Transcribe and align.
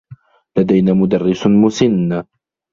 لدينا 0.57 0.93
مدرّس 0.93 1.47
مسنّ. 1.47 2.21